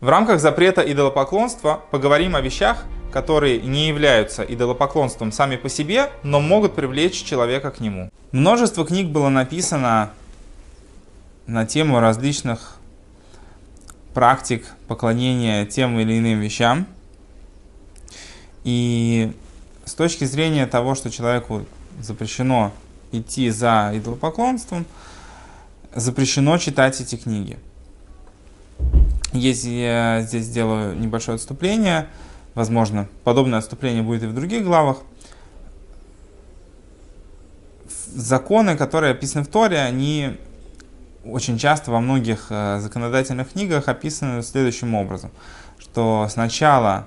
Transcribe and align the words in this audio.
В 0.00 0.08
рамках 0.08 0.40
запрета 0.40 0.80
идолопоклонства 0.80 1.82
поговорим 1.90 2.34
о 2.34 2.40
вещах, 2.40 2.84
которые 3.12 3.60
не 3.60 3.88
являются 3.88 4.42
идолопоклонством 4.42 5.30
сами 5.30 5.56
по 5.56 5.68
себе, 5.68 6.10
но 6.22 6.40
могут 6.40 6.74
привлечь 6.74 7.22
человека 7.22 7.70
к 7.70 7.80
нему. 7.80 8.10
Множество 8.32 8.86
книг 8.86 9.08
было 9.08 9.28
написано 9.28 10.12
на 11.46 11.66
тему 11.66 12.00
различных 12.00 12.78
практик 14.14 14.64
поклонения 14.88 15.66
тем 15.66 16.00
или 16.00 16.18
иным 16.18 16.40
вещам. 16.40 16.86
И 18.64 19.32
с 19.84 19.92
точки 19.92 20.24
зрения 20.24 20.66
того, 20.66 20.94
что 20.94 21.10
человеку 21.10 21.66
запрещено 22.00 22.72
идти 23.12 23.50
за 23.50 23.90
идолопоклонством, 23.92 24.86
запрещено 25.94 26.56
читать 26.56 26.98
эти 27.02 27.16
книги. 27.16 27.58
Если 29.32 29.70
я 29.70 30.22
здесь 30.22 30.44
сделаю 30.44 30.98
небольшое 30.98 31.36
отступление, 31.36 32.08
возможно, 32.54 33.08
подобное 33.22 33.58
отступление 33.58 34.02
будет 34.02 34.24
и 34.24 34.26
в 34.26 34.34
других 34.34 34.64
главах, 34.64 34.98
законы, 38.14 38.76
которые 38.76 39.12
описаны 39.12 39.44
в 39.44 39.48
Торе, 39.48 39.78
они 39.78 40.36
очень 41.24 41.58
часто 41.58 41.90
во 41.90 42.00
многих 42.00 42.46
э, 42.50 42.80
законодательных 42.80 43.52
книгах 43.52 43.88
описаны 43.88 44.42
следующим 44.42 44.94
образом, 44.94 45.30
что 45.78 46.26
сначала 46.30 47.06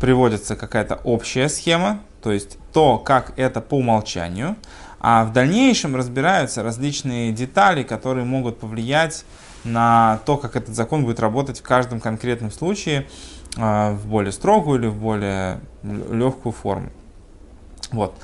приводится 0.00 0.56
какая-то 0.56 0.96
общая 1.04 1.48
схема, 1.48 2.00
то 2.22 2.32
есть 2.32 2.56
то, 2.72 2.98
как 2.98 3.32
это 3.36 3.60
по 3.60 3.74
умолчанию, 3.74 4.56
а 5.00 5.24
в 5.24 5.32
дальнейшем 5.32 5.96
разбираются 5.96 6.62
различные 6.62 7.32
детали, 7.32 7.82
которые 7.82 8.24
могут 8.24 8.58
повлиять 8.58 9.24
на 9.64 10.20
то, 10.24 10.36
как 10.36 10.56
этот 10.56 10.74
закон 10.74 11.04
будет 11.04 11.20
работать 11.20 11.60
в 11.60 11.62
каждом 11.62 12.00
конкретном 12.00 12.50
случае 12.50 13.06
э, 13.56 13.92
в 13.92 14.06
более 14.06 14.32
строгую 14.32 14.80
или 14.80 14.86
в 14.88 14.96
более 14.96 15.60
легкую 15.82 16.52
форму. 16.52 16.90
Вот. 17.92 18.14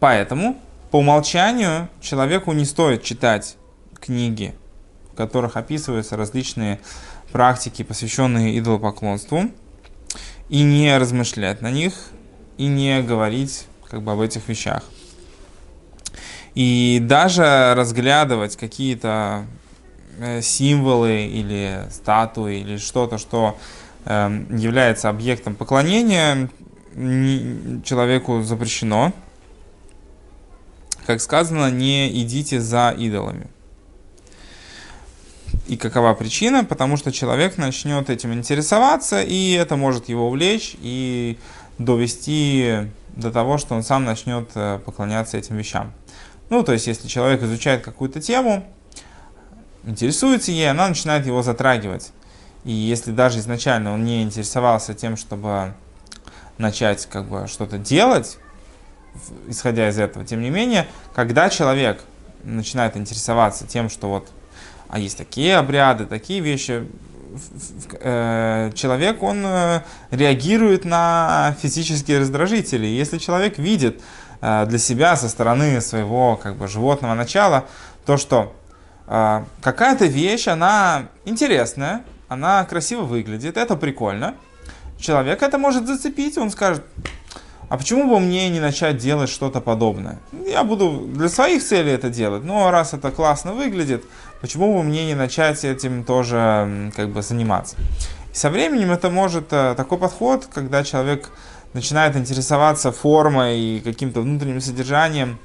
Поэтому 0.00 0.56
по 0.90 0.98
умолчанию 0.98 1.88
человеку 2.00 2.52
не 2.52 2.64
стоит 2.64 3.02
читать 3.02 3.56
книги, 4.00 4.54
в 5.12 5.16
которых 5.16 5.56
описываются 5.56 6.16
различные 6.16 6.80
практики, 7.32 7.82
посвященные 7.82 8.58
идолопоклонству, 8.58 9.50
и 10.48 10.62
не 10.62 10.96
размышлять 10.96 11.62
на 11.62 11.70
них, 11.70 11.94
и 12.58 12.66
не 12.66 13.02
говорить 13.02 13.66
как 13.90 14.02
бы 14.02 14.12
об 14.12 14.20
этих 14.20 14.46
вещах. 14.48 14.82
И 16.54 17.00
даже 17.02 17.74
разглядывать 17.76 18.56
какие-то 18.56 19.46
э, 20.18 20.40
символы 20.40 21.26
или 21.26 21.86
статуи 21.90 22.60
или 22.60 22.76
что-то, 22.76 23.18
что 23.18 23.58
эм, 24.04 24.56
является 24.56 25.08
объектом 25.08 25.56
поклонения, 25.56 26.48
человеку 27.84 28.42
запрещено 28.42 29.12
как 31.06 31.20
сказано, 31.20 31.70
не 31.70 32.22
идите 32.22 32.60
за 32.60 32.94
идолами. 32.96 33.46
И 35.66 35.76
какова 35.76 36.14
причина? 36.14 36.64
Потому 36.64 36.96
что 36.96 37.12
человек 37.12 37.56
начнет 37.58 38.10
этим 38.10 38.32
интересоваться, 38.34 39.22
и 39.22 39.52
это 39.52 39.76
может 39.76 40.08
его 40.08 40.28
увлечь 40.28 40.76
и 40.80 41.38
довести 41.78 42.88
до 43.16 43.30
того, 43.30 43.58
что 43.58 43.74
он 43.74 43.82
сам 43.82 44.04
начнет 44.04 44.50
э, 44.54 44.78
поклоняться 44.84 45.36
этим 45.36 45.56
вещам. 45.56 45.92
Ну, 46.50 46.62
то 46.62 46.72
есть, 46.72 46.86
если 46.86 47.08
человек 47.08 47.42
изучает 47.42 47.82
какую-то 47.82 48.20
тему, 48.20 48.66
интересуется 49.84 50.52
ей, 50.52 50.70
она 50.70 50.88
начинает 50.88 51.26
его 51.26 51.42
затрагивать. 51.42 52.12
И 52.64 52.72
если 52.72 53.12
даже 53.12 53.38
изначально 53.38 53.92
он 53.92 54.04
не 54.04 54.22
интересовался 54.22 54.94
тем, 54.94 55.16
чтобы 55.16 55.74
начать 56.58 57.06
как 57.06 57.26
бы 57.28 57.46
что-то 57.46 57.78
делать, 57.78 58.38
исходя 59.48 59.88
из 59.88 59.98
этого. 59.98 60.24
Тем 60.24 60.40
не 60.40 60.50
менее, 60.50 60.86
когда 61.14 61.50
человек 61.50 62.02
начинает 62.42 62.96
интересоваться 62.96 63.66
тем, 63.66 63.88
что 63.88 64.08
вот, 64.08 64.28
а 64.88 64.98
есть 64.98 65.18
такие 65.18 65.56
обряды, 65.56 66.06
такие 66.06 66.40
вещи, 66.40 66.86
э, 68.00 68.70
человек, 68.74 69.22
он 69.22 69.44
э, 69.44 69.82
реагирует 70.10 70.84
на 70.84 71.56
физические 71.60 72.20
раздражители. 72.20 72.86
Если 72.86 73.18
человек 73.18 73.58
видит 73.58 74.00
для 74.66 74.78
себя 74.78 75.16
со 75.16 75.28
стороны 75.28 75.80
своего 75.80 76.36
как 76.36 76.56
бы, 76.56 76.68
животного 76.68 77.14
начала 77.14 77.64
то, 78.04 78.16
что 78.16 78.54
какая-то 79.06 80.06
вещь, 80.06 80.48
она 80.48 81.06
интересная, 81.24 82.04
она 82.28 82.64
красиво 82.64 83.02
выглядит, 83.02 83.56
это 83.56 83.76
прикольно, 83.76 84.34
человек 84.98 85.42
это 85.42 85.58
может 85.58 85.86
зацепить, 85.86 86.36
он 86.38 86.50
скажет, 86.50 86.84
а 87.68 87.76
почему 87.76 88.08
бы 88.08 88.20
мне 88.20 88.48
не 88.50 88.60
начать 88.60 88.98
делать 88.98 89.30
что-то 89.30 89.60
подобное? 89.60 90.18
Я 90.46 90.64
буду 90.64 91.08
для 91.08 91.28
своих 91.28 91.64
целей 91.64 91.92
это 91.92 92.10
делать, 92.10 92.44
но 92.44 92.70
раз 92.70 92.94
это 92.94 93.10
классно 93.10 93.52
выглядит, 93.52 94.04
почему 94.40 94.76
бы 94.76 94.82
мне 94.82 95.06
не 95.06 95.14
начать 95.14 95.64
этим 95.64 96.04
тоже 96.04 96.92
как 96.94 97.08
бы 97.08 97.22
заниматься? 97.22 97.76
И 98.32 98.36
со 98.36 98.50
временем 98.50 98.90
это 98.90 99.10
может, 99.10 99.52
э, 99.52 99.74
такой 99.76 99.98
подход, 99.98 100.46
когда 100.52 100.84
человек 100.84 101.30
начинает 101.74 102.16
интересоваться 102.16 102.92
формой 102.92 103.58
и 103.58 103.80
каким-то 103.80 104.20
внутренним 104.22 104.60
содержанием 104.60 105.38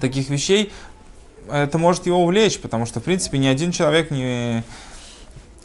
таких 0.00 0.30
вещей, 0.30 0.72
это 1.50 1.76
может 1.76 2.06
его 2.06 2.22
увлечь, 2.22 2.58
потому 2.60 2.86
что, 2.86 3.00
в 3.00 3.02
принципе, 3.02 3.38
ни 3.38 3.46
один 3.46 3.72
человек 3.72 4.10
не, 4.10 4.62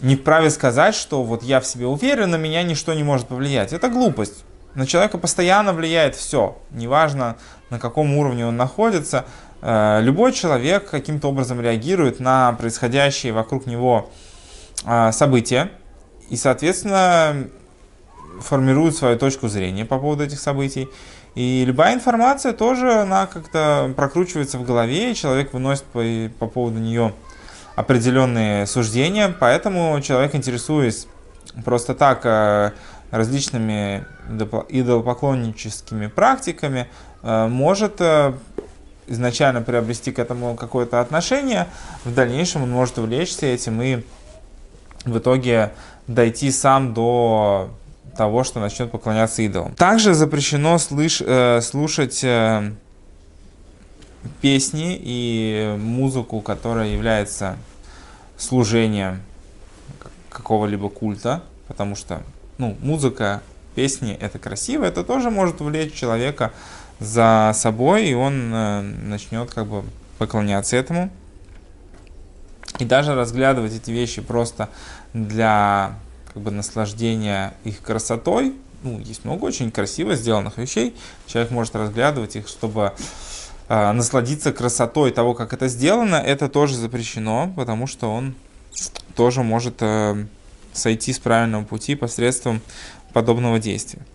не 0.02 0.16
вправе 0.16 0.50
сказать, 0.50 0.96
что 0.96 1.24
вот 1.24 1.44
я 1.44 1.62
в 1.62 1.68
себе 1.68 1.86
уверен, 1.86 2.32
на 2.32 2.36
меня 2.36 2.64
ничто 2.64 2.94
не 2.94 3.04
может 3.04 3.28
повлиять. 3.28 3.74
Это 3.74 3.88
глупость. 3.88 4.44
На 4.74 4.86
человека 4.86 5.18
постоянно 5.18 5.74
влияет 5.74 6.16
все, 6.16 6.58
неважно 6.72 7.38
на 7.70 7.80
каком 7.80 8.16
уровне 8.18 8.46
он 8.46 8.58
находится. 8.58 9.26
Э, 9.62 10.00
любой 10.02 10.34
человек 10.34 10.90
каким-то 10.90 11.30
образом 11.30 11.62
реагирует 11.62 12.20
на 12.20 12.54
происходящие 12.54 13.34
вокруг 13.34 13.66
него 13.66 14.10
э, 14.86 15.12
события 15.12 15.72
и, 16.30 16.36
соответственно, 16.36 17.48
формирует 18.42 18.96
свою 18.96 19.18
точку 19.18 19.48
зрения 19.48 19.86
по 19.86 19.98
поводу 20.00 20.24
этих 20.24 20.40
событий. 20.40 20.88
И 21.36 21.64
любая 21.66 21.94
информация 21.94 22.54
тоже, 22.54 22.92
она 22.94 23.28
как-то 23.28 23.94
прокручивается 23.96 24.58
в 24.58 24.64
голове, 24.64 25.12
и 25.12 25.16
человек 25.16 25.54
выносит 25.54 25.84
по, 25.84 26.02
по 26.40 26.48
поводу 26.48 26.80
нее 26.80 27.14
определенные 27.76 28.66
суждения, 28.66 29.34
поэтому 29.40 30.02
человек, 30.02 30.34
интересуясь 30.34 31.08
просто 31.64 31.94
так 31.94 32.22
э, 32.26 32.72
различными 33.12 34.06
идолопоклонническими 34.70 36.08
практиками, 36.08 36.88
э, 37.22 37.48
может 37.48 38.02
э, 38.02 38.34
изначально 39.06 39.62
приобрести 39.62 40.12
к 40.12 40.18
этому 40.18 40.56
какое-то 40.56 41.00
отношение, 41.02 41.68
в 42.04 42.14
дальнейшем 42.14 42.64
он 42.64 42.72
может 42.72 42.98
увлечься 42.98 43.46
этим 43.46 43.80
и 43.82 44.04
в 45.06 45.20
итоге 45.20 45.72
дойти 46.08 46.52
сам 46.52 46.94
до 46.94 47.70
того, 48.18 48.44
что 48.44 48.60
начнет 48.60 48.92
поклоняться 48.92 49.42
идолам. 49.42 49.74
Также 49.76 50.14
запрещено 50.14 50.78
слыш, 50.78 51.22
э, 51.26 51.62
слушать 51.62 52.24
э, 52.24 52.72
песни 54.42 55.00
и 55.00 55.76
музыку, 55.80 56.42
которая 56.42 56.90
является 56.90 57.58
служением 58.38 59.22
какого-либо 60.30 60.90
культа, 60.90 61.44
потому 61.68 61.96
что 61.96 62.22
ну, 62.58 62.76
музыка, 62.82 63.42
песни, 63.76 64.18
это 64.20 64.40
красиво, 64.40 64.86
это 64.86 65.04
тоже 65.04 65.30
может 65.30 65.62
увлечь 65.62 65.94
человека 65.94 66.52
за 67.00 67.52
собой, 67.54 68.08
и 68.08 68.14
он 68.14 68.52
э, 68.54 68.82
начнет 68.82 69.52
как 69.52 69.68
бы 69.68 69.84
поклоняться 70.18 70.76
этому. 70.76 71.10
И 72.80 72.86
даже 72.86 73.16
разглядывать 73.16 73.76
эти 73.76 73.92
вещи 73.92 74.22
просто 74.22 74.70
для 75.14 75.96
как 76.38 76.44
бы 76.44 76.52
наслаждения 76.52 77.56
их 77.64 77.82
красотой, 77.82 78.54
ну, 78.84 79.00
есть 79.00 79.26
много 79.26 79.46
очень 79.46 79.72
красиво 79.72 80.16
сделанных 80.16 80.60
вещей, 80.60 80.96
человек 81.26 81.50
может 81.50 81.76
разглядывать 81.76 82.36
их, 82.36 82.48
чтобы 82.48 82.94
э, 83.70 83.92
насладиться 83.92 84.54
красотой 84.54 85.10
того, 85.10 85.34
как 85.34 85.54
это 85.54 85.68
сделано, 85.68 86.18
это 86.18 86.48
тоже 86.48 86.76
запрещено, 86.76 87.52
потому 87.56 87.88
что 87.88 88.14
он 88.14 88.36
тоже 89.16 89.42
может 89.42 89.78
э, 89.80 90.28
сойти 90.74 91.12
с 91.12 91.18
правильного 91.18 91.64
пути 91.64 91.96
посредством 91.96 92.62
подобного 93.14 93.58
действия. 93.58 94.06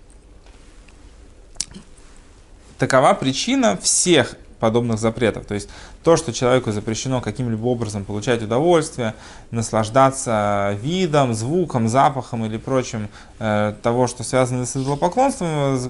Такова 2.78 3.14
причина 3.14 3.76
всех 3.82 4.36
подобных 4.62 5.00
запретов. 5.00 5.44
То 5.44 5.54
есть 5.54 5.68
то, 6.04 6.16
что 6.16 6.32
человеку 6.32 6.70
запрещено 6.70 7.20
каким-либо 7.20 7.66
образом 7.66 8.04
получать 8.04 8.44
удовольствие, 8.44 9.14
наслаждаться 9.50 10.78
видом, 10.80 11.34
звуком, 11.34 11.88
запахом 11.88 12.44
или 12.44 12.58
прочим 12.58 13.08
э, 13.40 13.74
того, 13.82 14.06
что 14.06 14.22
связано 14.22 14.64
с 14.64 14.76
идолопоклонством, 14.76 15.80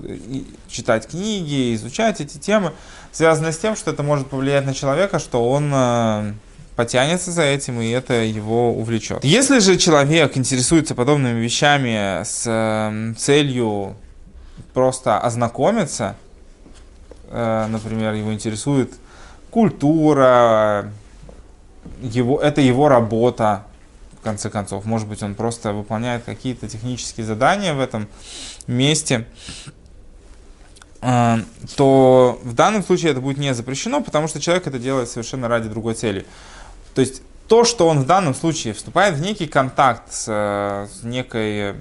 читать 0.69 1.07
книги, 1.07 1.75
изучать 1.75 2.23
эти 2.23 2.39
темы, 2.39 2.73
связано 3.13 3.53
с 3.53 3.59
тем, 3.59 3.77
что 3.77 3.91
это 3.91 4.03
может 4.03 4.29
повлиять 4.29 4.65
на 4.65 4.73
человека, 4.73 5.19
что 5.19 5.51
он 5.51 5.71
э, 5.75 6.33
потянется 6.75 7.31
за 7.31 7.43
этим, 7.43 7.79
и 7.83 7.91
это 7.91 8.15
его 8.15 8.73
увлечет. 8.73 9.23
Если 9.23 9.59
же 9.59 9.77
человек 9.77 10.39
интересуется 10.39 10.95
подобными 10.95 11.41
вещами 11.41 12.25
с 12.25 12.45
э, 12.47 13.13
целью 13.19 13.97
просто 14.73 15.19
ознакомиться, 15.19 16.17
э, 16.17 16.32
например, 17.33 18.15
его 18.15 18.33
интересует 18.33 18.93
культура, 19.51 20.91
его, 22.01 22.41
это 22.41 22.61
его 22.61 22.89
работа, 22.89 23.65
в 24.23 24.25
конце 24.25 24.51
концов. 24.51 24.85
Может 24.85 25.09
быть, 25.09 25.21
он 25.25 25.35
просто 25.35 25.73
выполняет 25.73 26.23
какие-то 26.23 26.69
технические 26.69 27.27
задания 27.27 27.75
в 27.75 27.81
этом 27.81 28.07
месте, 28.69 29.27
э, 31.01 31.39
то 31.77 32.39
в 32.45 32.55
данном 32.55 32.85
случае 32.85 33.11
это 33.11 33.21
будет 33.21 33.39
не 33.39 33.53
запрещено, 33.53 34.01
потому 34.01 34.29
что 34.29 34.41
человек 34.41 34.69
это 34.69 34.79
делает 34.79 35.09
совершенно 35.09 35.49
ради 35.49 35.69
другой 35.69 35.95
цели. 35.95 36.25
То 36.95 37.01
есть 37.01 37.23
то, 37.49 37.65
что 37.65 37.89
он 37.89 37.99
в 37.99 38.07
данном 38.07 38.33
случае 38.33 38.75
вступает 38.75 39.17
в 39.17 39.21
некий 39.21 39.49
контакт 39.49 40.13
с, 40.13 40.29
с 40.29 41.03
некой 41.03 41.75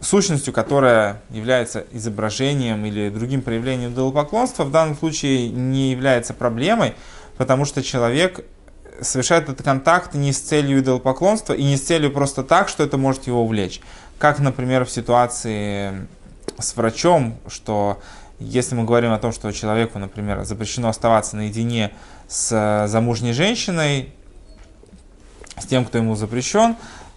сущностью, 0.00 0.52
которая 0.52 1.22
является 1.30 1.84
изображением 1.92 2.84
или 2.84 3.08
другим 3.08 3.42
проявлением 3.42 3.92
идолопоклонства, 3.92 4.64
в 4.64 4.70
данном 4.70 4.96
случае 4.96 5.48
не 5.48 5.90
является 5.90 6.34
проблемой, 6.34 6.94
потому 7.36 7.64
что 7.64 7.82
человек 7.82 8.44
совершает 9.00 9.48
этот 9.48 9.64
контакт 9.64 10.14
не 10.14 10.32
с 10.32 10.40
целью 10.40 10.80
идолопоклонства 10.80 11.52
и 11.52 11.62
не 11.62 11.76
с 11.76 11.82
целью 11.82 12.10
просто 12.10 12.42
так, 12.42 12.68
что 12.68 12.82
это 12.82 12.96
может 12.96 13.26
его 13.26 13.42
увлечь. 13.42 13.80
Как, 14.18 14.38
например, 14.38 14.84
в 14.84 14.90
ситуации 14.90 16.06
с 16.58 16.76
врачом, 16.76 17.38
что 17.48 18.00
если 18.38 18.74
мы 18.74 18.84
говорим 18.84 19.12
о 19.12 19.18
том, 19.18 19.32
что 19.32 19.50
человеку, 19.52 19.98
например, 19.98 20.44
запрещено 20.44 20.88
оставаться 20.88 21.36
наедине 21.36 21.92
с 22.28 22.86
замужней 22.88 23.32
женщиной, 23.32 24.12
с 25.58 25.66
тем, 25.66 25.84
кто 25.84 25.98
ему 25.98 26.16
запрещен, 26.16 26.76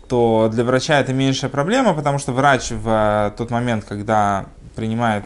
то 0.09 0.49
для 0.51 0.63
врача 0.63 0.99
это 0.99 1.13
меньшая 1.13 1.49
проблема, 1.49 1.93
потому 1.93 2.17
что 2.17 2.31
врач 2.31 2.71
в 2.71 3.33
тот 3.37 3.51
момент, 3.51 3.85
когда 3.85 4.47
принимает 4.75 5.25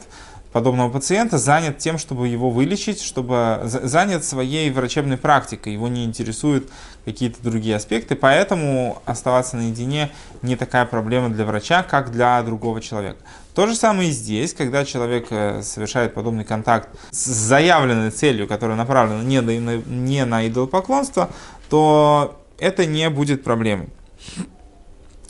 подобного 0.51 0.89
пациента, 0.89 1.37
занят 1.37 1.79
тем, 1.79 1.97
чтобы 1.97 2.27
его 2.27 2.49
вылечить, 2.51 3.01
чтобы 3.01 3.61
занят 3.63 4.23
своей 4.23 4.69
врачебной 4.69 5.17
практикой, 5.17 5.73
его 5.73 5.87
не 5.87 6.05
интересуют 6.05 6.69
какие-то 7.05 7.41
другие 7.41 7.75
аспекты, 7.75 8.15
поэтому 8.15 9.01
оставаться 9.05 9.57
наедине 9.57 10.11
не 10.41 10.55
такая 10.55 10.85
проблема 10.85 11.29
для 11.29 11.45
врача, 11.45 11.81
как 11.81 12.11
для 12.11 12.41
другого 12.43 12.81
человека. 12.81 13.17
То 13.55 13.67
же 13.67 13.75
самое 13.75 14.09
и 14.09 14.11
здесь, 14.11 14.53
когда 14.53 14.85
человек 14.85 15.27
э, 15.31 15.61
совершает 15.63 16.13
подобный 16.13 16.43
контакт 16.43 16.89
с 17.11 17.25
заявленной 17.25 18.11
целью, 18.11 18.47
которая 18.47 18.77
направлена 18.77 19.23
не 19.23 19.41
на, 19.41 19.77
не 19.77 20.25
на 20.25 20.47
идолопоклонство, 20.47 21.29
то 21.69 22.39
это 22.59 22.85
не 22.85 23.09
будет 23.09 23.43
проблемой. 23.43 23.89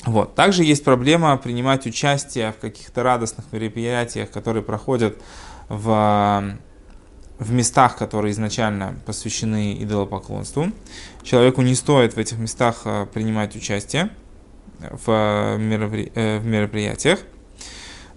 Вот. 0.06 0.36
Также 0.36 0.64
есть 0.64 0.84
проблема 0.84 1.38
принимать 1.38 1.86
участие 1.86 2.52
в 2.52 2.58
каких-то 2.58 3.04
радостных 3.04 3.46
мероприятиях, 3.52 4.30
которые 4.32 4.64
проходят 4.64 5.18
в, 5.70 6.58
в 7.40 7.52
местах, 7.52 7.98
которые 7.98 8.34
изначально 8.34 8.96
посвящены 9.06 9.82
идолопоклонству. 9.82 10.72
Человеку 11.24 11.62
не 11.62 11.76
стоит 11.76 12.16
в 12.16 12.18
этих 12.18 12.38
местах 12.38 12.82
э, 12.86 13.06
принимать 13.14 13.56
участие 13.56 14.10
в, 14.80 15.58
меропри... 15.58 16.12
Э, 16.16 16.40
в 16.40 16.46
мероприятиях. 16.46 17.20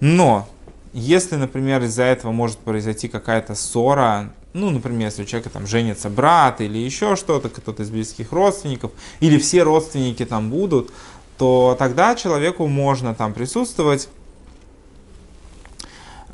Но 0.01 0.49
если, 0.93 1.37
например, 1.37 1.83
из-за 1.85 2.03
этого 2.03 2.33
может 2.33 2.59
произойти 2.59 3.07
какая-то 3.07 3.55
ссора, 3.55 4.33
ну, 4.55 4.71
например, 4.71 5.09
если 5.09 5.23
у 5.23 5.27
человека 5.27 5.51
там 5.51 5.67
женится 5.67 6.09
брат 6.09 6.63
или 6.63 6.79
еще 6.79 7.15
что-то, 7.17 7.51
кто-то 7.51 7.83
из 7.83 7.91
близких 7.91 8.33
родственников, 8.33 8.93
или 9.21 9.39
все 9.39 9.63
родственники 9.63 10.25
там 10.25 10.49
будут, 10.51 10.91
то 11.39 11.77
тогда 11.79 12.15
человеку 12.15 12.67
можно 12.67 13.15
там 13.15 13.33
присутствовать. 13.33 14.09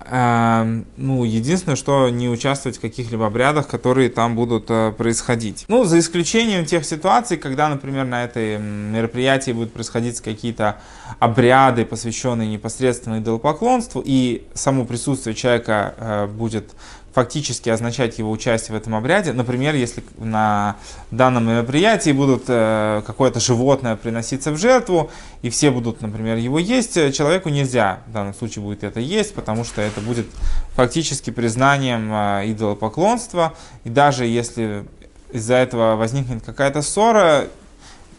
Э, 0.04 0.82
ну, 0.96 1.24
единственное, 1.24 1.76
что 1.76 2.08
не 2.10 2.28
участвовать 2.28 2.78
в 2.78 2.80
каких-либо 2.80 3.26
обрядах, 3.26 3.66
которые 3.66 4.10
там 4.10 4.36
будут 4.36 4.66
э, 4.68 4.92
происходить. 4.92 5.64
Ну, 5.68 5.84
за 5.84 5.98
исключением 5.98 6.66
тех 6.66 6.84
ситуаций, 6.84 7.36
когда, 7.36 7.68
например, 7.68 8.04
на 8.04 8.24
этой 8.24 8.58
мероприятии 8.58 9.52
будут 9.52 9.72
происходить 9.72 10.20
какие-то 10.20 10.80
обряды, 11.18 11.84
посвященные 11.84 12.48
непосредственно 12.48 13.18
идолопоклонству, 13.18 14.02
и 14.04 14.46
само 14.54 14.84
присутствие 14.84 15.34
человека 15.34 15.94
э, 15.96 16.26
будет 16.26 16.72
фактически 17.12 17.68
означать 17.68 18.18
его 18.18 18.30
участие 18.30 18.76
в 18.76 18.80
этом 18.80 18.94
обряде. 18.94 19.32
Например, 19.32 19.74
если 19.74 20.02
на 20.18 20.76
данном 21.10 21.46
мероприятии 21.46 22.10
будут 22.12 22.44
э, 22.48 23.02
какое-то 23.06 23.38
животное 23.40 23.96
приноситься 23.96 24.50
в 24.50 24.56
жертву, 24.56 25.10
и 25.42 25.50
все 25.50 25.70
будут, 25.70 26.00
например, 26.00 26.38
его 26.38 26.58
есть, 26.58 26.96
э, 26.96 27.12
человеку 27.12 27.50
нельзя 27.50 28.00
в 28.06 28.12
данном 28.12 28.34
случае 28.34 28.64
будет 28.64 28.82
это 28.82 29.00
есть, 29.00 29.34
потому 29.34 29.64
что 29.64 29.82
это 29.82 30.00
будет 30.00 30.26
фактически 30.70 31.30
признанием 31.30 32.10
э, 32.12 32.50
идолопоклонства. 32.50 33.54
И 33.84 33.90
даже 33.90 34.24
если 34.24 34.84
из-за 35.32 35.54
этого 35.54 35.96
возникнет 35.96 36.42
какая-то 36.44 36.82
ссора, 36.82 37.48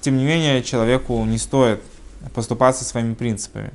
тем 0.01 0.17
не 0.17 0.25
менее 0.25 0.61
человеку 0.63 1.23
не 1.25 1.37
стоит 1.37 1.81
поступаться 2.33 2.83
своими 2.83 3.13
принципами. 3.13 3.71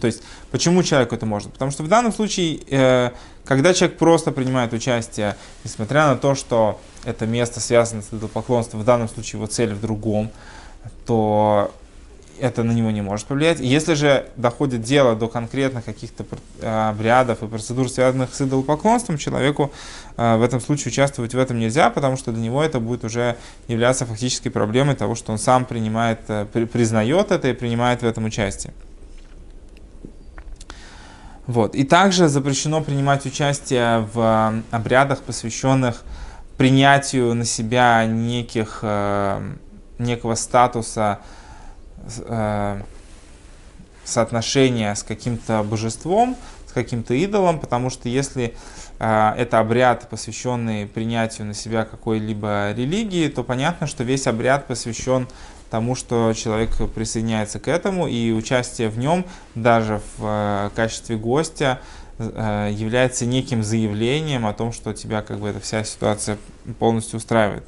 То 0.00 0.06
есть, 0.06 0.22
почему 0.50 0.82
человеку 0.82 1.14
это 1.14 1.26
можно? 1.26 1.50
Потому 1.50 1.70
что 1.70 1.82
в 1.82 1.88
данном 1.88 2.12
случае, 2.12 2.60
э, 2.70 3.10
когда 3.44 3.74
человек 3.74 3.98
просто 3.98 4.32
принимает 4.32 4.72
участие, 4.72 5.36
несмотря 5.64 6.08
на 6.08 6.16
то, 6.16 6.34
что 6.34 6.80
это 7.04 7.26
место 7.26 7.60
связано 7.60 8.02
с 8.02 8.12
идолопоклонством, 8.12 8.80
в 8.80 8.84
данном 8.84 9.08
случае 9.08 9.38
его 9.38 9.46
цель 9.46 9.72
в 9.72 9.80
другом, 9.80 10.30
то 11.06 11.72
это 12.38 12.62
на 12.62 12.72
него 12.72 12.90
не 12.90 13.00
может 13.00 13.26
повлиять. 13.26 13.60
Если 13.60 13.94
же 13.94 14.26
доходит 14.36 14.82
дело 14.82 15.14
до 15.16 15.28
конкретных 15.28 15.84
каких-то 15.84 16.24
э, 16.60 16.88
обрядов 16.88 17.42
и 17.42 17.46
процедур, 17.46 17.88
связанных 17.88 18.34
с 18.34 18.40
идолопоклонством, 18.40 19.18
человеку 19.18 19.72
э, 20.16 20.36
в 20.36 20.42
этом 20.42 20.60
случае 20.60 20.92
участвовать 20.92 21.34
в 21.34 21.38
этом 21.38 21.58
нельзя, 21.58 21.90
потому 21.90 22.16
что 22.16 22.32
для 22.32 22.42
него 22.42 22.62
это 22.62 22.80
будет 22.80 23.04
уже 23.04 23.36
являться 23.68 24.06
фактической 24.06 24.50
проблемой 24.50 24.96
того, 24.96 25.14
что 25.14 25.32
он 25.32 25.38
сам 25.38 25.64
принимает, 25.64 26.20
признает 26.72 27.30
это 27.30 27.48
и 27.48 27.52
принимает 27.52 28.02
в 28.02 28.04
этом 28.04 28.24
участие. 28.24 28.74
Вот. 31.46 31.76
И 31.76 31.84
также 31.84 32.28
запрещено 32.28 32.82
принимать 32.82 33.24
участие 33.24 34.00
в 34.12 34.18
э, 34.18 34.62
обрядах, 34.74 35.22
посвященных 35.22 36.02
принятию 36.56 37.34
на 37.34 37.44
себя 37.44 38.04
неких, 38.04 38.80
э, 38.82 39.40
некого 39.98 40.34
статуса, 40.34 41.20
э, 42.18 42.80
соотношения 44.04 44.94
с 44.94 45.02
каким-то 45.02 45.62
божеством, 45.62 46.36
с 46.68 46.72
каким-то 46.72 47.14
идолом, 47.14 47.60
потому 47.60 47.90
что 47.90 48.08
если 48.08 48.54
это 48.98 49.58
обряд, 49.58 50.08
посвященный 50.08 50.86
принятию 50.86 51.46
на 51.46 51.52
себя 51.52 51.84
какой-либо 51.84 52.72
религии, 52.72 53.28
то 53.28 53.42
понятно, 53.42 53.86
что 53.86 54.04
весь 54.04 54.26
обряд 54.26 54.66
посвящен 54.66 55.28
тому, 55.70 55.94
что 55.94 56.32
человек 56.34 56.70
присоединяется 56.94 57.58
к 57.58 57.68
этому, 57.68 58.06
и 58.06 58.32
участие 58.32 58.88
в 58.88 58.98
нем 58.98 59.24
даже 59.54 60.00
в 60.16 60.24
э, 60.24 60.70
качестве 60.74 61.16
гостя 61.16 61.80
э, 62.18 62.70
является 62.72 63.26
неким 63.26 63.62
заявлением 63.62 64.46
о 64.46 64.52
том, 64.52 64.72
что 64.72 64.92
тебя 64.92 65.22
как 65.22 65.38
бы 65.38 65.48
эта 65.48 65.60
вся 65.60 65.84
ситуация 65.84 66.38
полностью 66.78 67.18
устраивает. 67.18 67.64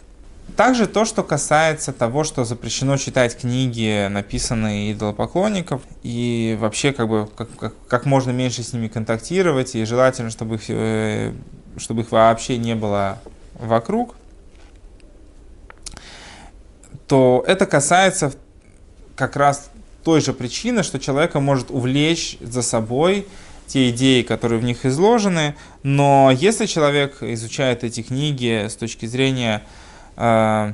Также 0.57 0.87
то, 0.87 1.05
что 1.05 1.23
касается 1.23 1.93
того, 1.93 2.25
что 2.25 2.45
запрещено 2.45 2.97
читать 2.97 3.37
книги, 3.39 4.09
написанные 4.09 4.93
идолопоклонников, 4.93 5.83
и 6.03 6.57
вообще 6.59 6.93
как 6.93 7.09
бы 7.09 7.29
как, 7.37 7.55
как, 7.57 7.75
как 7.87 8.07
можно 8.07 8.31
меньше 8.31 8.63
с 8.63 8.73
ними 8.73 8.89
контактировать, 8.89 9.75
и 9.75 9.85
желательно, 9.85 10.31
чтобы 10.31 10.57
их, 10.57 10.63
э, 10.69 11.33
чтобы 11.77 12.03
их 12.03 12.11
вообще 12.11 12.57
не 12.57 12.75
было 12.75 13.19
вокруг 13.59 14.15
то 17.09 17.43
это 17.47 17.67
касается 17.67 18.33
как 19.17 19.35
раз 19.35 19.71
той 20.05 20.21
же 20.21 20.33
причины, 20.33 20.83
что 20.83 21.01
человека 21.01 21.41
может 21.41 21.71
увлечь 21.71 22.37
за 22.41 22.63
собой 22.63 23.27
те 23.67 23.91
идеи, 23.91 24.23
которые 24.23 24.61
в 24.61 24.65
них 24.65 24.87
изложены, 24.87 25.55
но 25.83 26.31
если 26.35 26.67
человек 26.67 27.23
изучает 27.23 27.85
эти 27.85 28.03
книги 28.03 28.67
с 28.69 28.75
точки 28.77 29.05
зрения 29.07 29.63
э, 30.17 30.73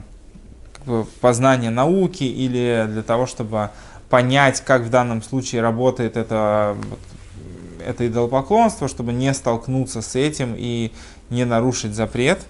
как 0.72 0.84
бы 0.84 1.04
познания 1.20 1.70
науки 1.70 2.22
или 2.22 2.86
для 2.88 3.02
того, 3.02 3.26
чтобы 3.26 3.70
понять, 4.10 4.60
как 4.60 4.82
в 4.82 4.90
данном 4.90 5.22
случае 5.22 5.60
работает 5.62 6.16
это, 6.16 6.76
это 7.84 8.06
идолопоклонство, 8.06 8.86
чтобы 8.86 9.12
не 9.12 9.34
столкнуться 9.34 10.00
с 10.02 10.14
этим 10.14 10.54
и 10.56 10.92
не 11.30 11.44
нарушить 11.44 11.94
запрет, 11.94 12.46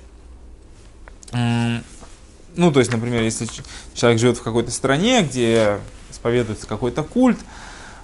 ну, 2.57 2.73
то 2.73 2.81
есть, 2.81 2.93
например, 2.93 3.23
если 3.23 3.47
человек 3.95 4.21
живет 4.21 4.39
в 4.39 4.43
какой-то 4.43 4.71
стране, 4.71 5.23
где 5.23 5.79
исповедуется 6.11 6.67
какой-то 6.67 7.03
культ, 7.03 7.39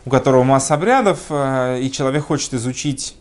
у 0.04 0.10
которого 0.10 0.42
масса 0.42 0.74
обрядов, 0.74 1.20
э, 1.28 1.80
и 1.82 1.90
человек 1.90 2.24
хочет 2.24 2.54
изучить 2.54 3.16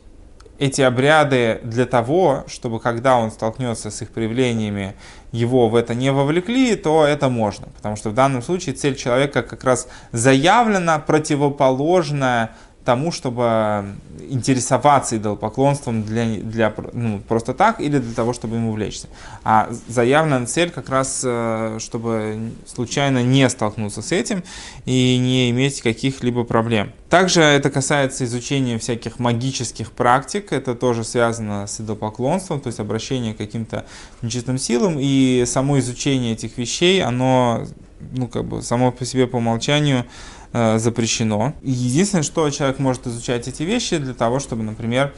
эти 0.59 0.81
обряды 0.81 1.61
для 1.63 1.85
того, 1.85 2.43
чтобы 2.47 2.79
когда 2.79 3.17
он 3.17 3.31
столкнется 3.31 3.89
с 3.89 4.01
их 4.01 4.11
проявлениями, 4.11 4.95
его 5.31 5.69
в 5.69 5.75
это 5.75 5.95
не 5.95 6.11
вовлекли, 6.11 6.75
то 6.75 7.05
это 7.05 7.29
можно. 7.29 7.67
Потому 7.77 7.95
что 7.95 8.09
в 8.09 8.13
данном 8.13 8.41
случае 8.41 8.75
цель 8.75 8.95
человека 8.95 9.41
как 9.41 9.63
раз 9.63 9.87
заявлена 10.11 10.99
противоположная 10.99 12.51
тому, 12.89 13.11
чтобы 13.11 13.85
интересоваться 14.31 15.15
идолопоклонством 15.15 16.01
для, 16.01 16.25
для, 16.25 16.73
ну, 16.93 17.19
просто 17.19 17.53
так 17.53 17.79
или 17.79 17.99
для 17.99 18.15
того, 18.15 18.33
чтобы 18.33 18.55
ему 18.55 18.71
увлечься. 18.71 19.07
А 19.43 19.69
заявленная 19.87 20.47
цель 20.47 20.71
как 20.71 20.89
раз, 20.89 21.21
э, 21.23 21.77
чтобы 21.79 22.51
случайно 22.65 23.21
не 23.21 23.47
столкнуться 23.47 24.01
с 24.01 24.11
этим 24.11 24.43
и 24.85 25.19
не 25.19 25.51
иметь 25.51 25.83
каких-либо 25.83 26.45
проблем. 26.45 26.91
Также 27.11 27.41
это 27.41 27.69
касается 27.69 28.25
изучения 28.25 28.79
всяких 28.79 29.19
магических 29.19 29.91
практик, 29.91 30.51
это 30.51 30.73
тоже 30.73 31.03
связано 31.03 31.67
с 31.67 31.79
идолопоклонством, 31.79 32.59
то 32.59 32.69
есть 32.69 32.79
обращение 32.79 33.35
к 33.35 33.37
каким-то 33.37 33.85
нечистым 34.23 34.57
силам, 34.57 34.97
и 34.99 35.43
само 35.45 35.77
изучение 35.77 36.33
этих 36.33 36.57
вещей, 36.57 37.03
оно 37.03 37.67
ну, 38.11 38.27
как 38.27 38.45
бы 38.45 38.61
само 38.61 38.91
по 38.91 39.05
себе 39.05 39.27
по 39.27 39.37
умолчанию 39.37 40.05
запрещено. 40.51 41.53
Единственное, 41.61 42.23
что 42.23 42.49
человек 42.49 42.79
может 42.79 43.05
изучать 43.07 43.47
эти 43.47 43.63
вещи 43.63 43.97
для 43.97 44.13
того, 44.13 44.39
чтобы, 44.39 44.63
например, 44.63 45.13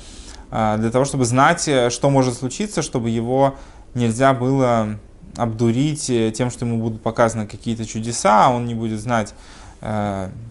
э, 0.52 0.76
для 0.78 0.90
того, 0.90 1.06
чтобы 1.06 1.26
знать, 1.26 1.68
э, 1.68 1.90
что 1.90 2.10
может 2.10 2.38
случиться, 2.38 2.82
чтобы 2.82 3.10
его 3.10 3.56
нельзя 3.94 4.34
было 4.34 5.00
обдурить 5.38 6.08
тем, 6.34 6.52
что 6.52 6.66
ему 6.66 6.82
будут 6.82 7.02
показаны 7.02 7.48
какие-то 7.48 7.86
чудеса, 7.86 8.48
а 8.48 8.50
он 8.50 8.66
не 8.66 8.76
будет 8.76 9.00
знать, 9.00 9.34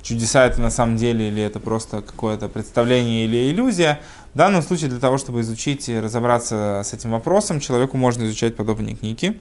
чудеса 0.02 0.46
это 0.46 0.60
на 0.60 0.70
самом 0.70 0.96
деле 0.96 1.28
или 1.28 1.42
это 1.42 1.60
просто 1.60 2.00
какое-то 2.02 2.48
представление 2.48 3.26
или 3.26 3.50
иллюзия. 3.50 4.00
В 4.34 4.38
данном 4.38 4.62
случае 4.62 4.90
для 4.90 4.98
того, 4.98 5.18
чтобы 5.18 5.42
изучить 5.42 5.88
и 5.88 6.00
разобраться 6.00 6.82
с 6.84 6.92
этим 6.94 7.10
вопросом, 7.12 7.60
человеку 7.60 7.96
можно 7.96 8.24
изучать 8.24 8.56
подобные 8.56 8.96
книги. 8.96 9.38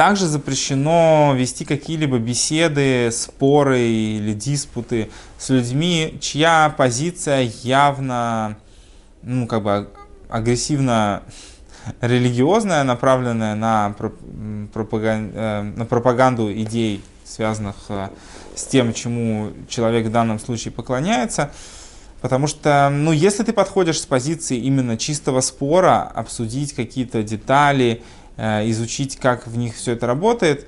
Также 0.00 0.28
запрещено 0.28 1.34
вести 1.36 1.66
какие-либо 1.66 2.16
беседы, 2.16 3.10
споры 3.12 3.80
или 3.80 4.32
диспуты 4.32 5.10
с 5.36 5.50
людьми, 5.50 6.16
чья 6.22 6.74
позиция 6.74 7.50
явно, 7.62 8.56
ну, 9.22 9.46
как 9.46 9.62
бы 9.62 9.90
агрессивно 10.30 11.22
религиозная, 12.00 12.82
направленная 12.82 13.54
на, 13.54 13.94
пропаганду, 14.72 15.32
э, 15.36 15.62
на 15.76 15.84
пропаганду 15.84 16.50
идей, 16.50 17.04
связанных 17.26 17.76
э, 17.90 18.08
с 18.54 18.64
тем, 18.64 18.94
чему 18.94 19.50
человек 19.68 20.06
в 20.06 20.10
данном 20.10 20.38
случае 20.38 20.72
поклоняется. 20.72 21.50
Потому 22.22 22.46
что, 22.46 22.88
ну, 22.90 23.12
если 23.12 23.42
ты 23.42 23.52
подходишь 23.52 24.00
с 24.00 24.06
позиции 24.06 24.56
именно 24.56 24.96
чистого 24.96 25.42
спора, 25.42 26.10
обсудить 26.14 26.72
какие-то 26.72 27.22
детали 27.22 28.02
изучить, 28.40 29.16
как 29.16 29.46
в 29.46 29.58
них 29.58 29.74
все 29.74 29.92
это 29.92 30.06
работает, 30.06 30.66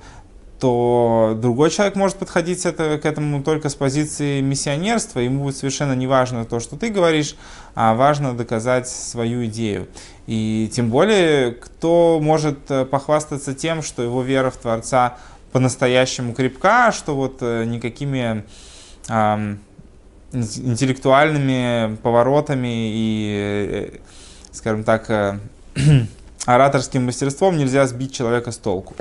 то 0.63 1.37
другой 1.41 1.71
человек 1.71 1.97
может 1.97 2.15
подходить 2.15 2.61
к 2.61 3.01
этому 3.03 3.43
только 3.43 3.67
с 3.67 3.75
позиции 3.75 4.39
миссионерства. 4.39 5.19
Ему 5.19 5.43
будет 5.43 5.57
совершенно 5.57 5.91
не 5.91 6.07
важно 6.07 6.45
то, 6.45 6.61
что 6.61 6.77
ты 6.77 6.89
говоришь, 6.89 7.35
а 7.75 7.93
важно 7.95 8.33
доказать 8.33 8.87
свою 8.87 9.45
идею. 9.47 9.89
И 10.25 10.71
тем 10.73 10.89
более, 10.89 11.51
кто 11.51 12.19
может 12.21 12.71
э, 12.71 12.85
похвастаться 12.85 13.53
тем, 13.53 13.81
что 13.81 14.03
его 14.03 14.21
вера 14.21 14.51
в 14.51 14.55
Творца 14.55 15.17
по-настоящему 15.51 16.33
крепка, 16.33 16.93
что 16.93 17.13
вот 17.13 17.39
э, 17.41 17.65
никакими 17.65 18.45
э, 19.09 19.55
интеллектуальными 20.31 21.97
поворотами 21.97 22.89
и, 22.93 23.99
скажем 24.53 24.85
так, 24.85 25.39
ораторским 26.45 27.05
мастерством 27.05 27.57
нельзя 27.57 27.85
сбить 27.87 28.13
человека 28.13 28.51
с 28.51 28.57
толку. 28.57 28.95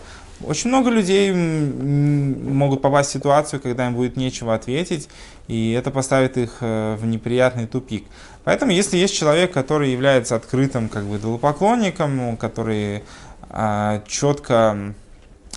Очень 0.44 0.70
много 0.70 0.90
людей 0.90 1.32
могут 1.32 2.82
попасть 2.82 3.11
в 3.11 3.12
ситуацию, 3.12 3.61
когда 3.61 3.87
им 3.87 3.94
будет 3.94 4.16
нечего 4.16 4.54
ответить, 4.54 5.08
и 5.46 5.72
это 5.72 5.92
поставит 5.92 6.37
их 6.37 6.56
э, 6.61 6.96
в 6.99 7.06
неприятный 7.06 7.66
тупик. 7.66 8.04
Поэтому, 8.42 8.72
если 8.72 8.96
есть 8.96 9.14
человек, 9.14 9.52
который 9.52 9.92
является 9.92 10.34
открытым 10.34 10.88
как 10.88 11.04
бы 11.04 11.16
идолопоклонником, 11.16 12.37
который 12.37 13.04
а, 13.50 14.02
четко 14.06 14.94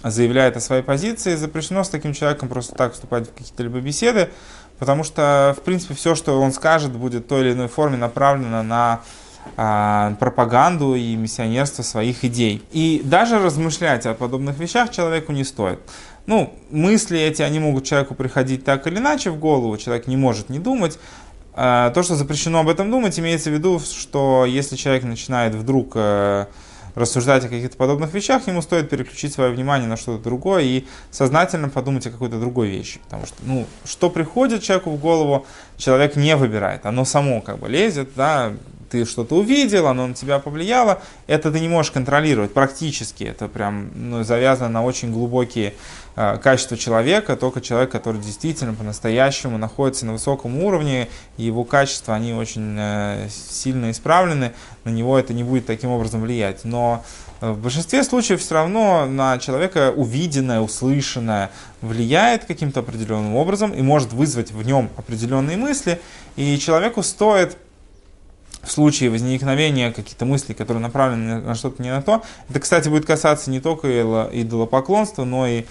заявляет 0.04 0.56
о 0.58 0.60
своей 0.60 0.84
позиции, 0.84 1.36
запрещено 1.36 1.84
с 1.84 1.90
таким 1.90 2.14
человеком 2.14 2.50
просто 2.50 2.76
так 2.76 2.94
вступать 2.94 3.28
в 3.28 3.34
какие-то 3.34 3.64
либо 3.64 3.80
беседы, 3.80 4.30
потому 4.78 5.04
что, 5.04 5.56
в 5.58 5.64
принципе, 5.64 5.96
все, 5.96 6.14
что 6.14 6.40
он 6.40 6.52
скажет, 6.52 6.92
будет 6.92 7.26
в 7.26 7.28
той 7.28 7.42
или 7.42 7.54
иной 7.54 7.70
форме 7.70 7.98
направлено 7.98 8.62
на 8.62 9.02
пропаганду 9.56 10.96
и 10.96 11.16
миссионерство 11.16 11.84
своих 11.84 12.24
идей. 12.26 12.64
И 12.72 13.02
даже 13.04 13.40
размышлять 13.40 14.06
о 14.06 14.14
подобных 14.14 14.60
вещах 14.60 14.92
человеку 14.92 15.32
не 15.32 15.44
стоит. 15.44 15.80
Ну, 16.26 16.54
мысли 16.72 17.20
эти, 17.20 17.42
они 17.42 17.60
могут 17.60 17.86
человеку 17.86 18.16
приходить 18.16 18.64
так 18.66 18.88
или 18.88 18.98
иначе 18.98 19.30
в 19.30 19.40
голову, 19.40 19.78
человек 19.78 20.08
не 20.08 20.18
может 20.18 20.50
не 20.50 20.60
думать. 20.60 20.98
А, 21.54 21.92
то, 21.92 22.04
что 22.04 22.16
запрещено 22.16 22.60
об 22.60 22.70
этом 22.70 22.92
думать, 22.92 23.18
имеется 23.20 23.50
в 23.50 23.54
виду, 23.54 23.80
что 23.80 24.46
если 24.46 24.76
человек 24.76 25.04
начинает 25.04 25.56
вдруг 25.56 25.94
э, 25.96 26.48
рассуждать 26.96 27.46
о 27.46 27.50
каких-то 27.50 27.78
подобных 27.78 28.14
вещах, 28.14 28.48
ему 28.48 28.62
стоит 28.62 28.90
переключить 28.90 29.34
свое 29.34 29.52
внимание 29.52 29.88
на 29.88 29.98
что-то 29.98 30.24
другое 30.24 30.64
и 30.64 30.86
сознательно 31.12 31.70
подумать 31.70 32.08
о 32.08 32.12
какой-то 32.12 32.40
другой 32.40 32.70
вещи. 32.70 33.00
Потому 33.04 33.26
что, 33.26 33.36
ну, 33.44 33.68
что 33.84 34.10
приходит 34.10 34.64
человеку 34.64 34.92
в 34.92 35.00
голову, 35.00 35.46
человек 35.78 36.16
не 36.16 36.36
выбирает. 36.36 36.86
Оно 36.86 37.06
само 37.06 37.42
как 37.42 37.60
бы 37.60 37.70
лезет, 37.70 38.10
да, 38.16 38.54
ты 38.90 39.06
что-то 39.06 39.36
увидел, 39.36 39.88
оно 39.88 40.08
на 40.08 40.14
тебя 40.14 40.40
повлияло, 40.40 41.02
это 41.28 41.52
ты 41.52 41.60
не 41.60 41.68
можешь 41.68 41.92
контролировать 41.92 42.54
практически. 42.54 43.24
Это 43.26 43.48
прям 43.48 43.90
ну, 43.94 44.24
завязано 44.24 44.70
на 44.70 44.84
очень 44.84 45.12
глубокие 45.12 45.74
э, 46.16 46.38
качества 46.38 46.78
человека, 46.78 47.36
только 47.36 47.62
человек, 47.62 47.92
который 47.92 48.22
действительно 48.22 48.74
по-настоящему 48.74 49.58
находится 49.58 50.06
на 50.06 50.14
высоком 50.14 50.62
уровне, 50.64 51.08
и 51.38 51.44
его 51.44 51.64
качества, 51.64 52.16
они 52.16 52.34
очень 52.34 52.76
э, 52.78 53.28
сильно 53.30 53.92
исправлены, 53.92 54.54
на 54.84 54.90
него 54.90 55.18
это 55.18 55.34
не 55.34 55.44
будет 55.44 55.66
таким 55.66 55.90
образом 55.92 56.22
влиять. 56.22 56.64
Но 56.64 57.04
э, 57.42 57.52
в 57.52 57.60
большинстве 57.60 58.04
случаев 58.04 58.42
все 58.42 58.56
равно 58.56 59.06
на 59.06 59.38
человека 59.38 59.94
увиденное, 59.96 60.62
услышанное 60.62 61.52
влияет 61.82 62.46
каким-то 62.46 62.82
определенным 62.82 63.36
образом 63.36 63.74
и 63.74 63.82
может 63.82 64.14
вызвать 64.14 64.52
в 64.52 64.64
нем 64.64 64.90
определенные 64.98 65.58
мысли, 65.58 66.00
и 66.36 66.58
человеку 66.60 67.04
стоит 67.04 67.58
в 68.66 68.72
случае 68.72 69.10
возникновения 69.10 69.92
каких-то 69.92 70.26
мыслей, 70.26 70.56
которые 70.56 70.82
направлены 70.82 71.40
на 71.40 71.56
что-то 71.56 71.82
не 71.82 71.92
на 71.92 72.02
то. 72.02 72.24
Это, 72.50 72.60
кстати, 72.60 72.90
будет 72.90 73.06
касаться 73.06 73.52
не 73.52 73.60
только 73.60 74.28
идолопоклонства, 74.34 75.24
но 75.24 75.48
и 75.48 75.66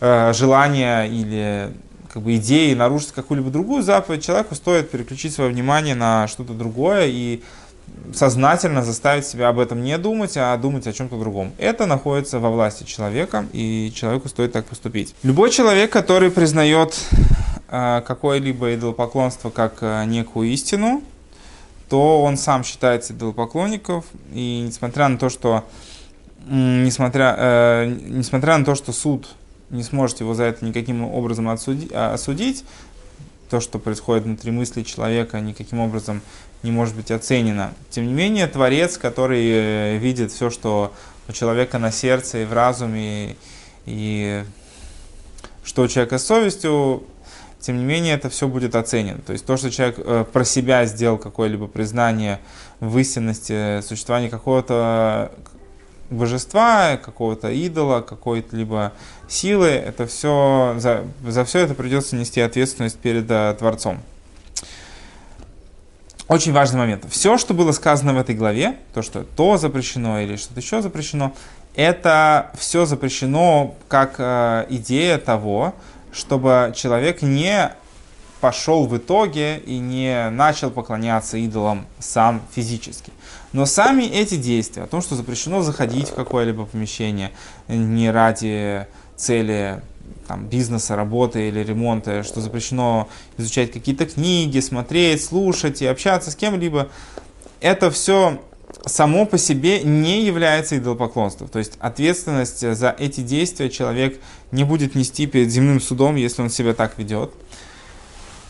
э, 0.00 0.32
желания 0.32 1.04
или 1.04 1.72
как 2.12 2.22
бы 2.22 2.36
идеи 2.36 2.74
нарушить 2.74 3.12
какую-либо 3.12 3.50
другую 3.50 3.82
заповедь. 3.82 4.24
Человеку 4.24 4.54
стоит 4.54 4.90
переключить 4.90 5.34
свое 5.34 5.50
внимание 5.50 5.94
на 5.94 6.26
что-то 6.26 6.52
другое 6.54 7.06
и 7.06 7.42
сознательно 8.14 8.82
заставить 8.82 9.26
себя 9.26 9.48
об 9.48 9.58
этом 9.58 9.82
не 9.82 9.96
думать, 9.98 10.36
а 10.36 10.56
думать 10.56 10.86
о 10.86 10.92
чем-то 10.92 11.18
другом. 11.18 11.52
Это 11.58 11.86
находится 11.86 12.38
во 12.38 12.50
власти 12.50 12.84
человека, 12.84 13.46
и 13.52 13.92
человеку 13.94 14.28
стоит 14.28 14.52
так 14.52 14.66
поступить. 14.66 15.14
Любой 15.22 15.50
человек, 15.50 15.90
который 15.90 16.30
признает 16.30 16.98
э, 17.68 18.02
какое-либо 18.06 18.74
идолопоклонство 18.74 19.50
как 19.50 19.78
э, 19.80 20.04
некую 20.06 20.48
истину, 20.48 21.02
то 21.88 22.22
он 22.22 22.36
сам 22.36 22.64
считается 22.64 23.12
идолопоклонников, 23.12 24.04
и 24.32 24.64
несмотря 24.66 25.08
на 25.08 25.18
то, 25.18 25.28
что 25.28 25.64
несмотря, 26.46 27.34
э, 27.38 27.96
несмотря 28.06 28.58
на 28.58 28.64
то, 28.64 28.74
что 28.74 28.92
суд 28.92 29.28
не 29.70 29.82
сможет 29.82 30.20
его 30.20 30.34
за 30.34 30.44
это 30.44 30.64
никаким 30.64 31.04
образом 31.04 31.48
а, 31.48 32.12
осудить, 32.14 32.64
то, 33.50 33.60
что 33.60 33.78
происходит 33.78 34.24
внутри 34.24 34.50
мысли 34.50 34.82
человека, 34.82 35.40
никаким 35.40 35.80
образом 35.80 36.20
не 36.62 36.70
может 36.70 36.94
быть 36.94 37.10
оценено. 37.10 37.72
Тем 37.90 38.06
не 38.06 38.12
менее, 38.12 38.46
Творец, 38.46 38.98
который 38.98 39.48
э, 39.48 39.96
видит 39.98 40.32
все, 40.32 40.50
что 40.50 40.92
у 41.28 41.32
человека 41.32 41.78
на 41.78 41.90
сердце 41.90 42.42
и 42.42 42.44
в 42.44 42.52
разуме, 42.52 43.36
и 43.86 44.44
что 45.64 45.82
у 45.82 45.88
человека 45.88 46.18
с 46.18 46.26
совестью, 46.26 47.04
тем 47.60 47.78
не 47.78 47.84
менее 47.84 48.14
это 48.14 48.28
все 48.28 48.48
будет 48.48 48.74
оценено. 48.74 49.20
То 49.20 49.32
есть 49.32 49.44
то, 49.46 49.56
что 49.56 49.70
человек 49.70 49.98
э, 49.98 50.24
про 50.30 50.44
себя 50.44 50.84
сделал 50.86 51.18
какое-либо 51.18 51.66
признание 51.68 52.40
в 52.80 52.96
истинности 52.98 53.80
существования 53.82 54.28
какого-то 54.28 55.32
божества, 56.10 56.96
какого-то 56.96 57.50
идола, 57.50 58.00
какой-то 58.00 58.56
либо 58.56 58.92
силы, 59.28 59.68
это 59.68 60.06
все, 60.06 60.74
за, 60.78 61.04
за 61.26 61.44
все 61.44 61.60
это 61.60 61.74
придется 61.74 62.16
нести 62.16 62.40
ответственность 62.40 62.98
перед 62.98 63.30
э, 63.30 63.54
Творцом. 63.58 63.98
Очень 66.28 66.52
важный 66.52 66.78
момент. 66.78 67.04
Все, 67.10 67.38
что 67.38 67.54
было 67.54 67.72
сказано 67.72 68.12
в 68.12 68.18
этой 68.18 68.34
главе, 68.34 68.76
то, 68.92 69.00
что 69.02 69.24
то 69.24 69.56
запрещено 69.56 70.20
или 70.20 70.36
что-то 70.36 70.60
еще 70.60 70.82
запрещено, 70.82 71.32
это 71.74 72.50
все 72.58 72.84
запрещено 72.84 73.74
как 73.88 74.16
э, 74.18 74.66
идея 74.68 75.18
того, 75.18 75.74
чтобы 76.12 76.72
человек 76.74 77.22
не 77.22 77.72
пошел 78.40 78.86
в 78.86 78.96
итоге 78.96 79.58
и 79.58 79.78
не 79.78 80.30
начал 80.30 80.70
поклоняться 80.70 81.36
идолам 81.38 81.86
сам 81.98 82.42
физически. 82.54 83.12
Но 83.52 83.66
сами 83.66 84.04
эти 84.04 84.36
действия, 84.36 84.82
о 84.82 84.86
том, 84.86 85.02
что 85.02 85.16
запрещено 85.16 85.62
заходить 85.62 86.10
в 86.10 86.14
какое-либо 86.14 86.66
помещение 86.66 87.32
не 87.68 88.10
ради 88.10 88.86
цели 89.16 89.80
там, 90.26 90.46
бизнеса, 90.46 90.94
работы 90.94 91.48
или 91.48 91.60
ремонта, 91.60 92.22
что 92.22 92.40
запрещено 92.40 93.08
изучать 93.38 93.72
какие-то 93.72 94.06
книги, 94.06 94.60
смотреть, 94.60 95.24
слушать 95.24 95.82
и 95.82 95.86
общаться 95.86 96.30
с 96.30 96.36
кем-либо, 96.36 96.88
это 97.60 97.90
все 97.90 98.38
само 98.84 99.26
по 99.26 99.38
себе 99.38 99.82
не 99.82 100.22
является 100.22 100.76
идолопоклонством. 100.76 101.48
То 101.48 101.58
есть 101.58 101.72
ответственность 101.80 102.60
за 102.74 102.94
эти 102.98 103.20
действия 103.20 103.70
человек 103.70 104.20
не 104.52 104.64
будет 104.64 104.94
нести 104.94 105.26
перед 105.26 105.50
земным 105.50 105.80
судом, 105.80 106.16
если 106.16 106.42
он 106.42 106.50
себя 106.50 106.74
так 106.74 106.98
ведет. 106.98 107.32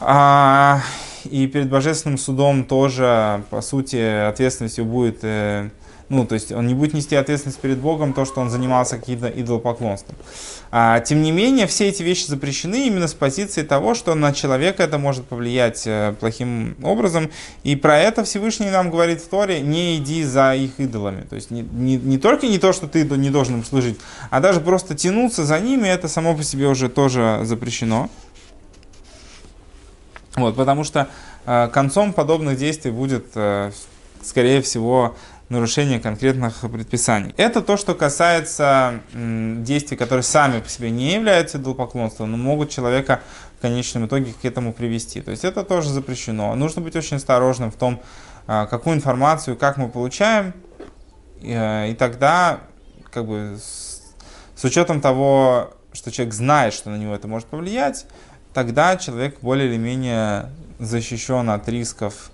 А, 0.00 0.80
и 1.24 1.46
перед 1.46 1.68
божественным 1.68 2.18
судом 2.18 2.64
тоже, 2.64 3.42
по 3.50 3.60
сути, 3.60 3.96
ответственностью 3.96 4.84
будет 4.84 5.18
э, 5.22 5.70
ну, 6.08 6.24
то 6.24 6.34
есть 6.34 6.52
он 6.52 6.66
не 6.66 6.74
будет 6.74 6.94
нести 6.94 7.16
ответственность 7.16 7.60
перед 7.60 7.78
Богом, 7.78 8.12
то, 8.14 8.24
что 8.24 8.40
он 8.40 8.48
занимался 8.48 8.96
каким-то 8.96 9.28
идолопоклонством. 9.28 10.16
А, 10.70 11.00
тем 11.00 11.22
не 11.22 11.32
менее, 11.32 11.66
все 11.66 11.88
эти 11.88 12.02
вещи 12.02 12.26
запрещены 12.26 12.86
именно 12.86 13.08
с 13.08 13.14
позиции 13.14 13.62
того, 13.62 13.94
что 13.94 14.14
на 14.14 14.32
человека 14.32 14.82
это 14.82 14.98
может 14.98 15.26
повлиять 15.26 15.82
э, 15.86 16.14
плохим 16.18 16.76
образом. 16.82 17.30
И 17.62 17.76
про 17.76 17.98
это 17.98 18.24
Всевышний 18.24 18.70
нам 18.70 18.90
говорит 18.90 19.20
в 19.20 19.28
Торе, 19.28 19.60
не 19.60 19.96
иди 19.98 20.24
за 20.24 20.54
их 20.54 20.78
идолами. 20.78 21.22
То 21.28 21.36
есть 21.36 21.50
не, 21.50 21.62
не, 21.62 21.96
не 21.96 22.18
только 22.18 22.46
не 22.46 22.58
то, 22.58 22.72
что 22.72 22.86
ты 22.86 23.04
не 23.04 23.30
должен 23.30 23.56
им 23.56 23.64
служить, 23.64 23.98
а 24.30 24.40
даже 24.40 24.60
просто 24.60 24.94
тянуться 24.94 25.44
за 25.44 25.60
ними, 25.60 25.88
это 25.88 26.08
само 26.08 26.34
по 26.34 26.42
себе 26.42 26.68
уже 26.68 26.88
тоже 26.88 27.40
запрещено. 27.44 28.08
Вот, 30.40 30.57
потому 30.57 30.85
что 30.85 31.09
э, 31.47 31.68
концом 31.68 32.12
подобных 32.12 32.57
действий 32.57 32.90
будет, 32.90 33.26
э, 33.35 33.71
скорее 34.23 34.62
всего, 34.62 35.16
нарушение 35.49 35.99
конкретных 35.99 36.61
предписаний. 36.61 37.35
Это 37.38 37.62
то, 37.62 37.76
что 37.76 37.95
касается 37.95 39.00
действий, 39.14 39.97
которые 39.97 40.23
сами 40.23 40.61
по 40.61 40.68
себе 40.68 40.90
не 40.90 41.14
являются 41.14 41.57
идолопоклонством, 41.57 42.30
но 42.30 42.37
могут 42.37 42.71
человека 42.71 43.23
в 43.59 43.62
конечном 43.62 44.07
итоге 44.07 44.35
к 44.40 44.45
этому 44.45 44.75
привести. 44.75 45.23
То 45.23 45.30
есть 45.30 45.45
это 45.45 45.64
тоже 45.64 45.88
запрещено. 45.88 46.54
Нужно 46.54 46.83
быть 46.83 46.97
очень 46.97 47.16
осторожным 47.16 47.71
в 47.71 47.76
том, 47.76 48.00
а, 48.47 48.66
какую 48.66 48.97
информацию, 48.97 49.57
как 49.57 49.78
мы 49.78 49.88
получаем, 49.88 50.52
и 51.40 51.97
тогда, 51.99 52.61
как 53.11 53.26
бы, 53.26 53.59
с 53.59 54.64
учетом 54.64 55.00
того, 55.00 55.73
что 55.92 56.11
человек 56.11 56.35
знает, 56.35 56.75
что 56.75 56.90
на 56.90 56.97
него 56.97 57.14
это 57.14 57.28
может 57.28 57.49
повлиять, 57.49 58.07
тогда 58.58 58.96
человек 58.96 59.36
более 59.40 59.68
или 59.68 59.76
менее 59.76 60.50
защищен 60.80 61.48
от 61.48 61.68
рисков 61.68 62.32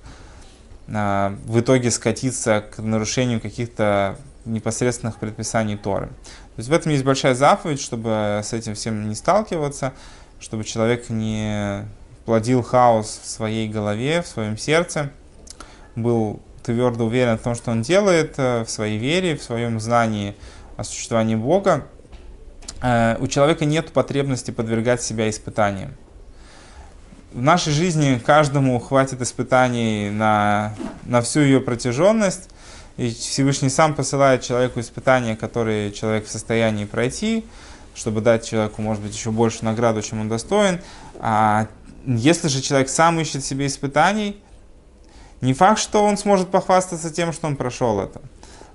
а, 0.90 1.36
в 1.44 1.60
итоге 1.60 1.90
скатиться 1.90 2.62
к 2.62 2.78
нарушению 2.78 3.42
каких-то 3.42 4.16
непосредственных 4.46 5.16
предписаний 5.16 5.76
Торы. 5.76 6.06
То 6.06 6.58
есть 6.58 6.70
в 6.70 6.72
этом 6.72 6.92
есть 6.92 7.04
большая 7.04 7.34
заповедь, 7.34 7.78
чтобы 7.78 8.40
с 8.42 8.54
этим 8.54 8.74
всем 8.74 9.06
не 9.06 9.14
сталкиваться, 9.14 9.92
чтобы 10.40 10.64
человек 10.64 11.10
не 11.10 11.86
плодил 12.24 12.62
хаос 12.62 13.20
в 13.22 13.28
своей 13.28 13.68
голове, 13.68 14.22
в 14.22 14.26
своем 14.26 14.56
сердце, 14.56 15.10
был 15.94 16.40
твердо 16.62 17.04
уверен 17.04 17.36
в 17.36 17.42
том, 17.42 17.54
что 17.54 17.70
он 17.70 17.82
делает, 17.82 18.36
э, 18.38 18.64
в 18.64 18.70
своей 18.70 18.96
вере, 18.96 19.36
в 19.36 19.42
своем 19.42 19.78
знании 19.78 20.34
о 20.78 20.84
существовании 20.84 21.34
Бога. 21.34 21.86
Э, 22.80 23.18
у 23.20 23.26
человека 23.26 23.66
нет 23.66 23.92
потребности 23.92 24.52
подвергать 24.52 25.02
себя 25.02 25.28
испытаниям 25.28 25.94
в 27.34 27.42
нашей 27.42 27.72
жизни 27.72 28.20
каждому 28.24 28.78
хватит 28.78 29.20
испытаний 29.20 30.08
на, 30.08 30.72
на 31.04 31.20
всю 31.20 31.40
ее 31.40 31.60
протяженность. 31.60 32.48
И 32.96 33.10
Всевышний 33.10 33.70
сам 33.70 33.94
посылает 33.94 34.42
человеку 34.42 34.78
испытания, 34.78 35.34
которые 35.34 35.90
человек 35.90 36.26
в 36.26 36.30
состоянии 36.30 36.84
пройти, 36.84 37.44
чтобы 37.96 38.20
дать 38.20 38.46
человеку, 38.46 38.80
может 38.82 39.02
быть, 39.02 39.12
еще 39.14 39.32
больше 39.32 39.64
награду, 39.64 40.00
чем 40.00 40.20
он 40.20 40.28
достоин. 40.28 40.80
А 41.18 41.66
если 42.06 42.46
же 42.46 42.60
человек 42.60 42.88
сам 42.88 43.18
ищет 43.18 43.44
себе 43.44 43.66
испытаний, 43.66 44.40
не 45.40 45.54
факт, 45.54 45.80
что 45.80 46.04
он 46.04 46.16
сможет 46.16 46.50
похвастаться 46.50 47.12
тем, 47.12 47.32
что 47.32 47.48
он 47.48 47.56
прошел 47.56 47.98
это. 48.00 48.22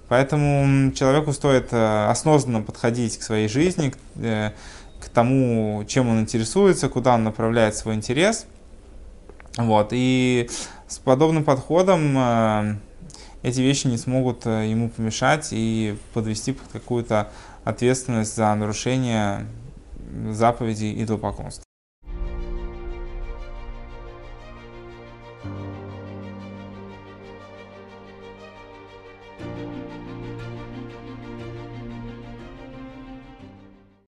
Поэтому 0.10 0.92
человеку 0.92 1.32
стоит 1.32 1.70
э, 1.72 2.08
осознанно 2.10 2.62
подходить 2.62 3.18
к 3.18 3.22
своей 3.24 3.48
жизни, 3.48 3.94
э, 4.18 4.52
к 5.00 5.10
тому, 5.10 5.84
чем 5.88 6.10
он 6.10 6.22
интересуется, 6.22 6.90
куда 6.90 7.16
он 7.16 7.24
направляет 7.24 7.76
свой 7.76 7.96
интерес. 7.96 8.46
Вот. 9.58 9.90
И 9.92 10.50
с 10.88 11.00
подобным 11.00 11.44
подходом 11.44 12.18
э, 12.18 12.76
эти 13.44 13.62
вещи 13.62 13.88
не 13.88 13.98
смогут 13.98 14.46
э, 14.46 14.68
ему 14.70 14.90
помешать 14.90 15.50
и 15.52 15.98
подвести 16.14 16.54
под 16.54 16.68
какую-то 16.70 17.32
ответственность 17.64 18.36
за 18.36 18.54
нарушение 18.56 19.46
заповедей 20.32 21.02
идолопоклонства. 21.04 21.69